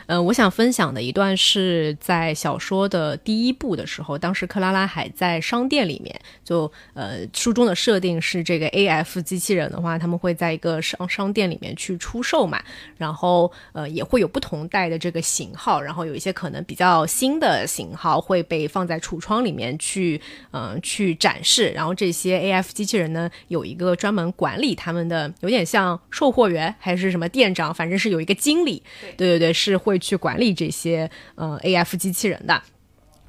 [0.09, 12.59] 嗯，我想分享的一段是在小说的第一部的时候，当时克拉拉还在商店里面，就呃书中的设定是这个 AF 机器人的话，他们会在一个商商店里面去出售嘛，
[12.97, 20.19] 然后呃也会有不同代的这个型号，然后有一些可能比较新的型号会被放在橱窗里面去
[20.53, 28.83] 嗯、呃去展示，然后这些 AF 机器人呢有一个专门管理他们的，有点像售货员还是什么店长，反正是有一个经理，
[29.19, 32.63] 对对对，是会去管理这些呃 AF 机器人的。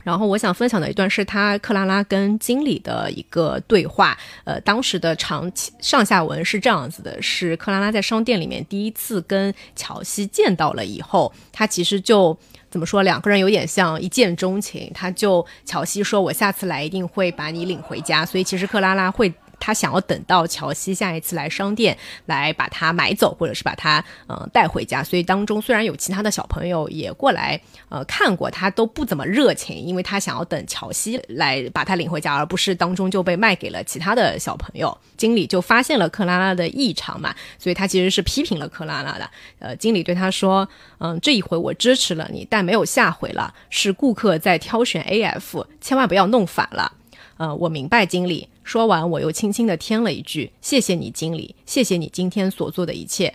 [0.01, 12.36] 然后我想分享的一段是他克拉拉跟经理的一个对话，呃，当时的长期上下文是这样子的：是克拉拉在商店里面第一次跟乔西见到了以后，他其实就
[12.71, 14.89] 怎么说，两个人有点像一见钟情。
[14.95, 19.32] 他就乔西说：“我下次来一定会把你领回家。”所以其实克拉拉会。
[19.60, 25.04] 他想要等到乔西下一次来商店来把他买走，或者是把他嗯、带回家。
[25.04, 34.98] 所以当中虽然有其他的小朋友也过来呃看过，他都不怎么热情，因为他想要等乔西来把他领回家，而不是当中就被卖给了其他的小朋友。
[35.17, 39.30] 经理就发现了克拉拉的异常嘛，所以他其实是批评了克拉拉的。
[39.60, 40.67] 呃，经理对他说
[41.00, 43.54] ：“嗯，这一回我支持了你，但没有下回了。
[43.69, 46.93] 是顾客在挑选 AF，千万不要弄反了。”
[47.39, 48.49] 呃，我明白，经理。
[48.65, 53.34] 说完，我又轻轻地添了一句：“谢谢你，经理，谢谢你今天所做的一切。”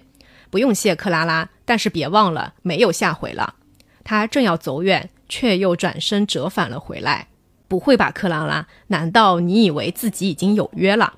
[0.50, 1.48] 不用谢，克拉拉。
[1.64, 3.54] 但是别忘了，没有下回了。
[4.04, 7.28] 他正要走远，却又转身折返了回来。
[7.66, 8.68] 不会吧，克拉拉？
[8.88, 11.14] 难道你以为自己已经有约了？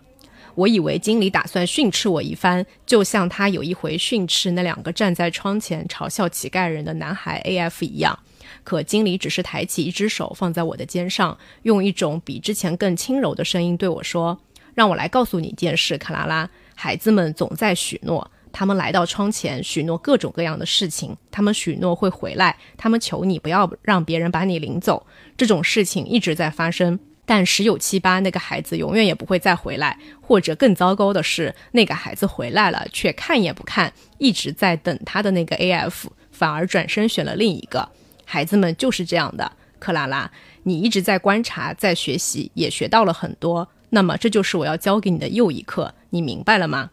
[0.56, 8.18] 我以为经理打算训斥我一番，就像他有一回训斥那两个站在窗前嘲笑乞丐人的男孩 AF 一样。
[8.64, 14.40] 可经理只是抬起一只手放在我的肩上，用一种比之前更轻柔的声音对我说
[14.74, 16.48] ：“让我来告诉你一件事，克拉拉。
[16.74, 25.06] 孩子们总在许诺，他们来到窗前许诺各种各样的事情，他们许诺会回来，他们求你不要让别人把你领走。
[25.36, 37.88] 这种事情一直在发生。”但十有七八，那个孩子永远也不会再回来，或者更糟糕的是，那个孩子回来了，却看也不看，一直在等他的那个 AF，反而转身选了另一个。
[38.24, 40.30] 孩子们就是这样的，克拉拉，
[40.62, 43.68] 你一直在观察，在学习，也学到了很多。
[43.90, 46.90] 那么，这就是我要教给你的又一课，你明白了吗？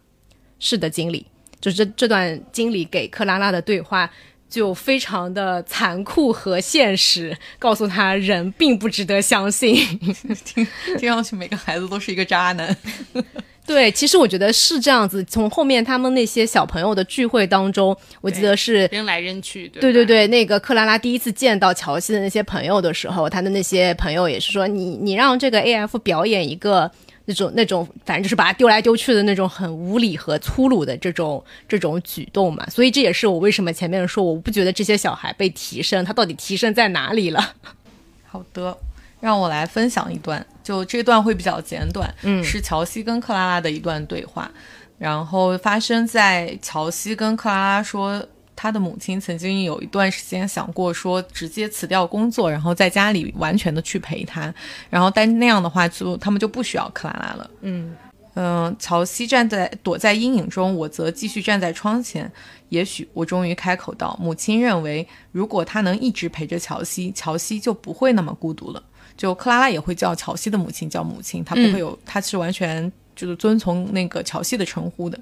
[0.60, 1.28] 是的，经理，
[1.62, 4.10] 就是这这段经理给克拉拉的对话。
[4.54, 9.76] 就非常的残酷和现实，告诉他人并不值得相信。
[10.46, 10.68] 听
[11.00, 12.78] 听上去每个孩子都是一个渣男。
[13.66, 15.24] 对，其实我觉得是这样子。
[15.24, 26.92] 从后面他们那些小朋友的聚会当中，我记得是扔来扔去，对对对，那个克拉拉第一次见到乔西的那些朋友的时候，他的那些朋友也是说，你你让这个 A F 表演一个
[27.26, 32.66] 那种那种，反正就是把它丢来丢去的那种很无理和粗鲁的这种这种举动嘛。
[32.70, 37.56] 所以这也是我为什么前面说我不觉得这些小孩被提升，他到底提升在哪里了？
[38.26, 38.78] 好的。
[39.20, 44.52] 让我来分享一段，就这段会比较简短，嗯，是乔西跟克拉拉的一段对话，
[44.98, 48.22] 然后发生在乔西跟克拉拉说，
[48.56, 54.54] 他的母亲曾经有一段时间想过说直接辞掉工作，然后在家里完全的去陪他，
[54.90, 57.96] 然后但那样的话就他们就不需要克拉拉了，嗯
[58.36, 62.32] 嗯，乔西站在躲在阴影中，我则继续站在窗前。
[62.70, 68.82] 也许我终于开口道，母亲认为，如果他能一直陪着乔西，乔西就不会那么孤独了。
[69.16, 75.20] 就克拉拉也会叫乔西的母亲叫母亲，她不会有，她是完全就是遵从那个乔西的称呼的。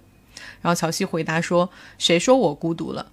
[0.62, 1.70] 然后乔西回答说
[2.00, 3.06] ：“谁说我孤独了？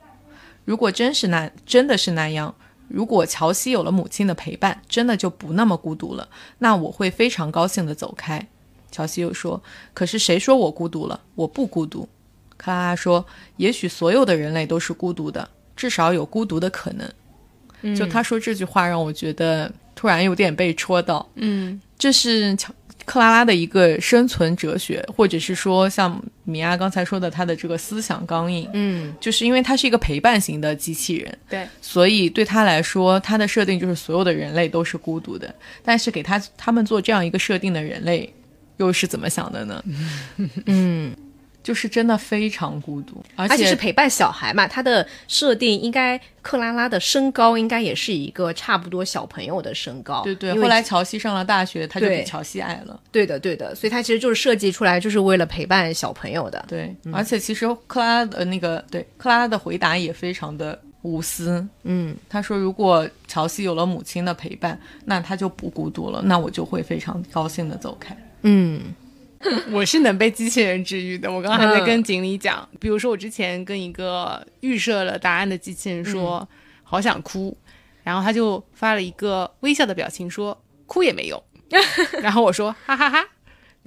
[0.68, 2.54] 如果真是那，真的是那样，
[2.88, 8.46] 如果乔西有了母亲的陪伴，真的就不那么孤独了，那我会非常高兴的走开。”
[8.92, 9.62] 乔西又说
[9.94, 11.18] ：“可是谁说我孤独了？
[11.36, 12.06] 我不孤独。”
[12.58, 13.24] 克拉拉说
[13.56, 17.10] ：“也许所有的人类都是孤独的，至少有孤独的可能。”
[17.96, 19.72] 就他说这句话，让我觉得。
[19.94, 22.72] 突然有点被戳到，嗯，这是乔
[23.08, 35.52] 克拉拉的一个生存哲学，或者是说像米娅刚才说的，他的这个思想刚硬，嗯，就是因为他是一个陪伴型的机器人，对，所以对他来说，他的设定就是所有的人类都是孤独的，
[35.82, 38.32] 但是给他他们做这样一个设定的人类，
[38.76, 39.82] 又是怎么想的呢？
[40.66, 41.16] 嗯。
[41.68, 44.66] 就是真的非常孤独，而且是陪伴小孩嘛。
[44.66, 50.22] 他的设定应该克拉拉的身高应该也是一个差不多小朋友的身高。
[50.22, 52.98] 对对，后来乔西上了大学，他就比乔西矮了。
[53.12, 56.64] 对的对的，所以他其实就是设计出来就是为了陪伴小朋友的。
[56.66, 61.62] 对，而且其实克拉拉的那个对克拉拉的回答也非常的无私。
[61.82, 68.16] 嗯，他说如果乔西有了母亲的陪伴，那他就不孤独了，那我就会非常高兴的走开。
[68.40, 68.80] 嗯。
[69.70, 71.30] 我是能被机器人治愈的。
[71.30, 76.46] 我刚刚还在跟锦鲤讲，比如说我之前跟一个预设了答案的机器人说
[76.82, 77.56] “好想哭”，
[78.02, 81.42] 然后他就发了一个微笑的表情说“哭也没用”，
[82.20, 83.24] 然后我说“哈哈哈”，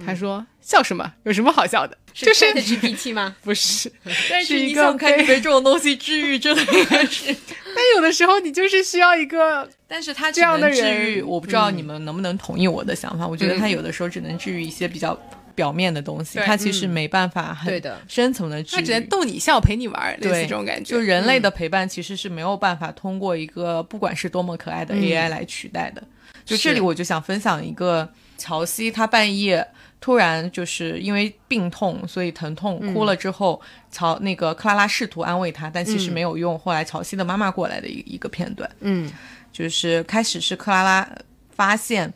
[0.04, 1.12] 他说“笑什么？
[1.24, 3.36] 有什么好笑的？”就是 GPT 吗？
[3.44, 3.92] 不是，
[4.30, 6.62] 但是一个可以被这种东西治愈，真的
[7.06, 7.34] 是。
[7.74, 13.26] 但有的时候你就是需要一个，但是他这样的治愈，我不知道你们能不能同意我的想法。
[13.26, 15.18] 我觉得他有的时候只能治愈一些比较。
[15.54, 20.90] 表面的东西，它其实没办法很深层的，它只能逗你笑，陪你玩，类似这种感觉。
[20.90, 26.02] 就人类的陪伴，其实是没有办法通过一个不管是多么可爱的 AI 来取代的。
[26.44, 29.66] 就这里，我就想分享一个乔西，他半夜
[30.00, 36.58] 突然就是因为病痛，所以疼痛哭了之后，乔那个克拉拉试图安慰他，但其实没有用。
[36.58, 39.10] 后来乔西的妈妈过来的一一个片段，嗯，
[39.52, 41.08] 就是开始是克拉拉
[41.54, 42.12] 发现。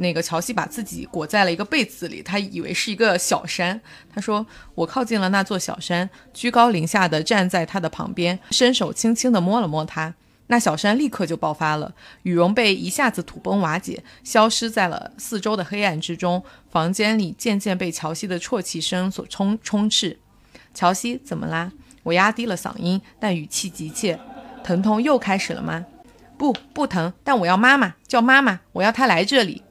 [0.00, 3.78] 那个乔西把自己裹在了一个被子里，他以为是一个小山。
[4.12, 4.44] 他说
[4.74, 10.14] ：“我靠近了那座小山，居高临下的站在他的旁边，伸手轻轻地摸了摸它。
[10.46, 16.42] 那小山立刻就爆发了，羽绒被一下子土崩瓦解，消失在了四周的黑暗之中。
[16.70, 20.18] 房间里渐渐被乔西的啜泣声所充充斥。
[20.74, 21.70] 乔西，怎么啦？
[22.02, 24.18] 我压低了嗓音，但语气急切。
[24.64, 25.84] 疼痛又开始了吗？
[26.38, 29.62] 不，不疼，但我要妈妈，叫妈妈，我要她来这里。”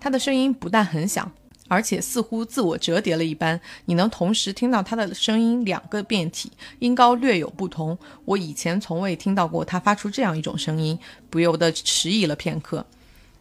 [0.00, 1.30] 他的声音不但很响，
[1.68, 3.60] 而且似乎自我折叠了一般。
[3.84, 7.96] 你能同时听到他的声音两个变体，音高略有不同。
[8.24, 10.98] 我以前从未听到过他发出这样一种声音，
[11.28, 12.86] 不由得迟疑了片刻。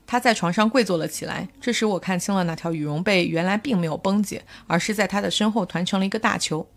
[0.05, 6.67] 他在床上跪坐了起来，这时我看清了那条羽绒被原来并没有崩解，而是在他的身后团成了一个大球。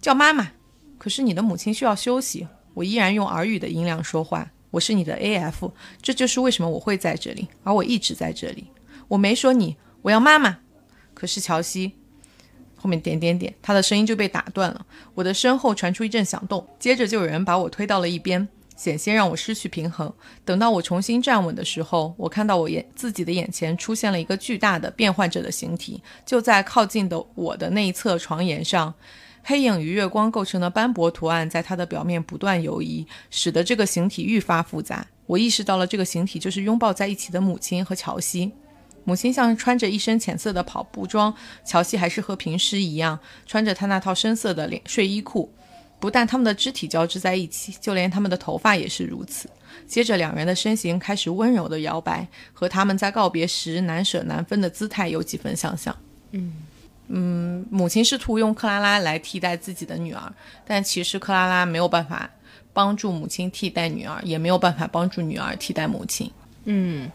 [0.00, 0.52] 叫妈妈，
[0.96, 2.48] 可是你的母亲需要休息。
[2.74, 4.50] 我依然用耳语的音量说话。
[4.70, 8.68] 我是你的 AF，这就是为什么我会在这里，而我一直在这里。
[9.08, 10.58] 我没说你，我要妈妈。
[11.14, 11.94] 可是乔西
[12.76, 14.86] 后面点点点，他的声音就被打断了。
[15.14, 18.46] 我的身后传出一阵响动，接着就有人把我推到了一边，
[18.76, 20.12] 险些让我失去平衡。
[20.44, 28.94] 等到我重新站稳的时候，我看到我眼自己的眼前出现了一个巨大的变换着的形体，就在靠近的我的那一侧床沿上，
[29.42, 35.04] 黑影与月光构成的斑驳图案在它的表面不断游移，使得这个形体愈发复杂。
[35.26, 38.52] 我意识到了这个形体就是拥抱在一起的母亲和乔西。
[39.08, 41.34] 母亲像穿着一身浅色的跑步装，
[41.64, 45.50] 乔西还是和平时一样穿着他那套深色的连睡衣裤。
[45.98, 49.48] 不但他们的肢体交织在一起，就连他们的头发也是如此。
[49.86, 55.96] 接着，两人的身形开始温柔的摇摆，和他们在告别时难舍难分的姿态有几分相像。
[56.32, 56.52] 嗯，
[57.06, 60.30] 嗯，母亲试图用克拉拉来替代自己的女儿，
[60.66, 62.30] 但其实克拉拉没有办法
[62.74, 66.30] 帮助母亲替代女儿，也没有办法帮助女儿替代母亲。
[66.70, 67.10] 嗯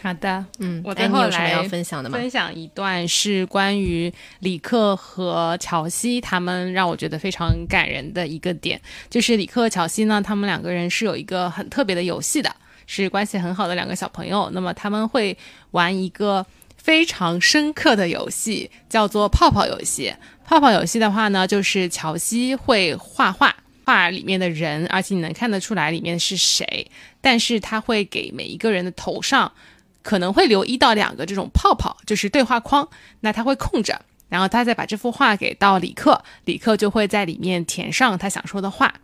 [0.00, 2.16] 好的，嗯，我最后哎你有什么来要分享的吗？
[2.16, 8.80] 分享一段是关于李克和乔西他们让我觉得非常感人的一个点，
[9.10, 12.54] 就是李克和乔西呢，他们两个人是有一个很特别的游戏的，
[12.86, 14.48] 是关系很好的两个小朋友。
[14.52, 15.36] 那么他们会
[15.72, 16.46] 玩一个
[16.76, 20.14] 非常深刻的游戏，叫做泡泡游戏。
[20.44, 23.54] 泡泡游戏的话呢，就是乔西会画画。
[23.84, 26.90] 画里面的人，而且你能看得出来里面是谁，
[27.22, 29.50] 但是他会给每一个人的头上
[30.08, 32.88] 可能会留一到两个这种泡泡，就是对话框，
[33.20, 34.00] 那他会空着，
[34.30, 38.94] 然后他再把这幅画给到李克，李克就会在里面填上他想说的话。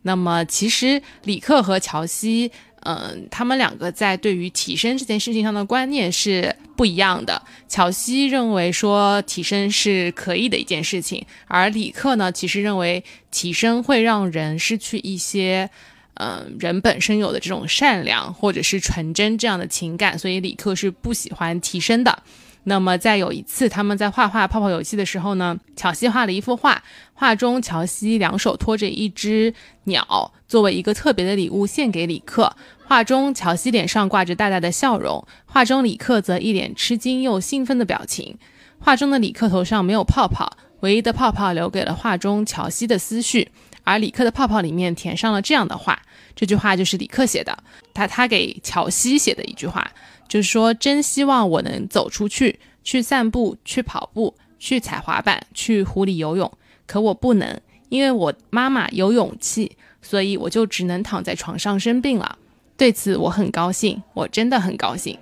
[0.00, 2.50] 那么其实李克和乔西，
[2.80, 7.42] 嗯，他们两个在对于提升这件事情上的观念是不一样的。
[7.68, 15.68] 乔西认为说提升是可以的一件事情，而李克呢，其实认为提升会让人失去一些。
[16.14, 22.22] 嗯，人本身有的这种善良或者是纯真这样的情感，所以李克是不喜欢提升的。
[22.66, 29.52] 那么在有一次他们在画画泡泡游戏的时候呢，乔西画了一幅画，画中乔西两手托着一只
[29.84, 32.56] 鸟，作为一个特别的礼物献给李克。
[32.86, 38.38] 画中乔西脸上挂着大大的笑容，画中李克则一脸吃惊又兴奋的表情。
[38.78, 43.50] 画中的李克头上没有泡泡，唯一的泡泡留给了画中乔西的思绪。
[43.84, 46.02] 而李克的泡泡里面填上了这样的话，
[46.34, 47.56] 这句话就是李克写的，
[47.92, 49.88] 他他给乔西写的一句话，
[50.26, 56.50] 就是说真希望我能走出去，去散步，去跑步，去踩滑板，去湖里游泳，
[56.86, 57.60] 可我不能，
[57.90, 62.38] 因为我妈妈有勇气，所以我就只能躺在床上生病了。
[62.76, 65.18] 对此我很高兴，我真的很高兴。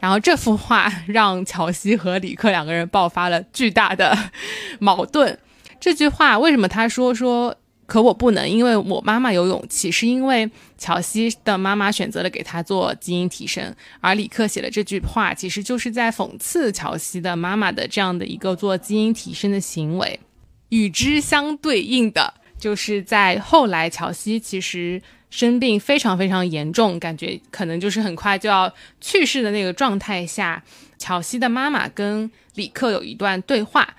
[0.00, 4.18] 然后这幅画让乔西和李克两个人爆发了巨大的
[4.80, 5.38] 矛盾。
[5.78, 7.56] 这句话为什么他说说？
[7.90, 20.20] 可我不能，因为我妈妈有勇气，是因为乔西的妈妈选择了给他做基因提升，而李克写的这句话，其实就是在讽刺乔西的妈妈的这样的一个做基因提升的行为。
[20.68, 30.62] 与之相对应的，就是在后来乔西其实生病非常非常严重，感觉可能就是很快就要去世的那个状态下，
[30.96, 33.96] 乔西的妈妈跟李克有一段对话。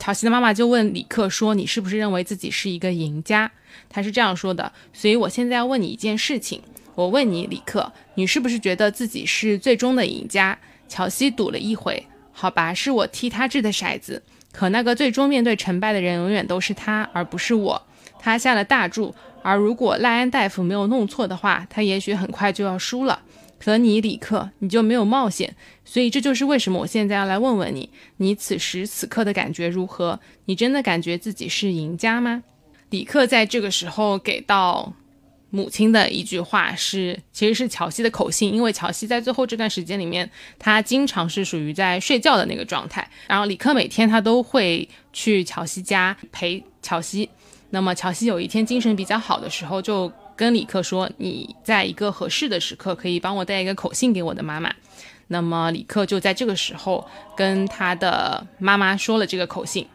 [0.00, 3.52] 乔西的妈妈就问李克说：“你是不是认为自己是一个赢家？”
[3.90, 4.72] 他是这样说的。
[4.94, 6.62] 所以我现在要问你一件事情，
[6.94, 10.58] 我问你，李克，你是不是觉得自己是最终的赢家？
[10.88, 17.82] 乔西赌了一回，好吧，是我替他掷的骰子，可那个最终面对成败的人永远都是他，而不是我。
[18.18, 23.20] 他下了大注，而如果赖安大夫没有弄错的话，他也许很快就要输了。
[23.62, 25.54] 可你李克，你就没有冒险，
[25.84, 30.18] 所以这就是为什么我现在要来问问你，你此时此刻的感觉如何？
[30.46, 32.42] 你真的感觉自己是赢家吗？
[32.88, 34.94] 李克在这个时候给到
[35.50, 47.28] 母亲的一句话是，其实是乔西的口信，因为乔西在最后这段时间里面，他经常是属于在睡觉的那个状态，然后李克每天他都会去乔西家陪乔西，
[47.68, 50.10] 那么乔西有一天精神比较好的时候就。
[50.40, 54.72] 跟李克说，你在一个合适的时刻可以帮我带一个口信给我的妈妈。
[55.26, 59.86] 那么李克就在这个时候跟他的妈妈说了这个口信。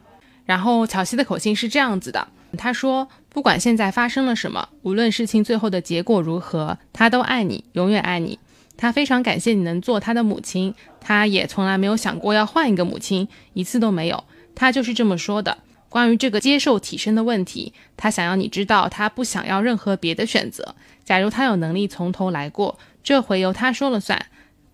[0.46, 2.28] 然后乔西的口信是这样子的，
[2.60, 8.38] 他说：“不管现在发生了什么，无论事情最后的结果如何，他都爱你，永远爱你。
[8.78, 14.24] 他非常感谢你能做他的母亲，他也从来没有想过要换一个母亲，一次都没有。
[14.54, 15.58] 他就是这么说的。”
[15.96, 20.76] 关于这个接受提升的问题，他想要你知道，他不想要任何别的选择。
[21.06, 24.26] 假如他有能力从头来过，这回由他说了算。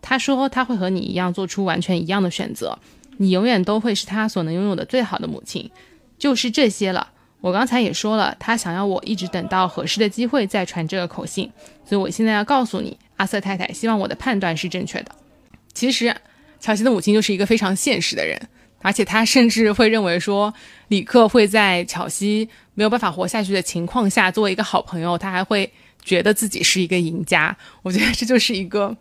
[0.01, 2.79] 他说他会和你一样做出完全一样的选择，
[3.17, 5.69] 你永远都会是他所能拥有的最好的母亲。
[6.17, 7.11] 就是这些了。
[7.39, 11.51] 我刚才也说了，他想要我一直等到合适的机会再传这个口信，
[11.85, 15.11] 所以我现在要告诉你，阿瑟太太希望我的判断是正确的。
[15.71, 16.15] 其实，
[16.59, 18.41] 乔西的母亲就是一个非常现实的人。
[18.81, 20.53] 而且他甚至会认为说，
[20.87, 25.71] 李克会在乔西没有办法活下去的情况下，作为一个好朋友，他还会
[26.03, 27.55] 觉得自己是一个赢家。
[27.83, 28.95] 我觉得这就是一个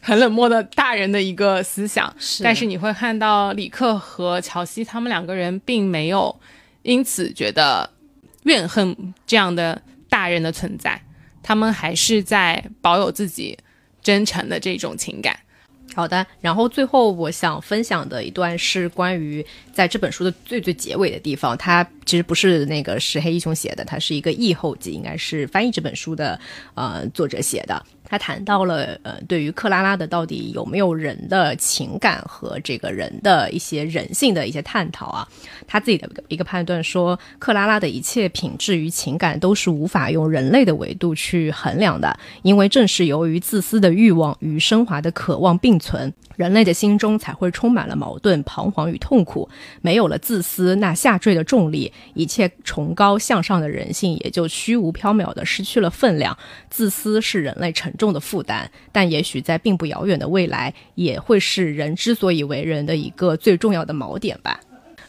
[0.00, 2.14] 很冷漠的大人的一个思想。
[2.18, 6.34] 是但是你会看到李克和乔西他们两个人并没有
[6.82, 7.90] 因此觉得
[8.44, 11.02] 怨恨这样的大人的存在，
[11.42, 13.58] 他们还是在保有自己
[14.02, 15.36] 真诚的这种情感。
[15.96, 26.38] 好的，然后最后我想分享的一段是关于在这本书的最最结尾的地方，它其实不是那个石黑一雄写的，它是一个译后记，应该是翻译这本书的
[26.74, 27.82] 呃作者写的。
[28.06, 35.28] 他谈到了呃，对于克拉拉的到底有没有人的情感和这个人的一些人性的一些探讨啊，
[35.66, 49.48] 他自己的一个判断说，克拉拉的一切品质与情感都是无法用人类的维度去衡量的，因为正是由于自私的欲望与升华的渴望并存，人类的心中才会充满了矛盾、彷徨与痛苦。
[49.82, 56.36] 没有了自私，那下坠的重力，一切崇高向上的人性也就虚无缥缈的失去了分量。
[56.70, 64.60] 自私是人类沉重的负担，但也许在并不遥远的未来，也会是人之所以为人的一个最重要的锚点吧。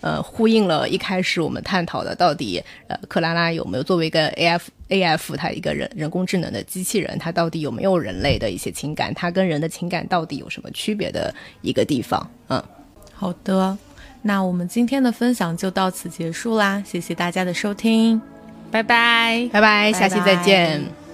[0.08, 9.14] 呃，呼应了一开始我们探讨的，到底呃，克拉拉有没有作为一个 A F A F，它一个人人工智能的机器人，它到底有没有人类的一些情感？
[9.14, 12.26] 它跟人的情感到底有什么区别的一个地方？
[12.48, 12.64] 嗯，
[13.14, 13.78] 好的，
[14.22, 18.22] 那我们今天的分享就到此结束啦，谢谢大家的收听，
[18.72, 21.07] 拜拜，拜拜，下期再见。